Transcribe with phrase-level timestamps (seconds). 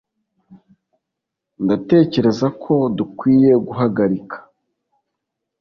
[1.63, 4.37] Ndatekereza ko dukwiye guhagarika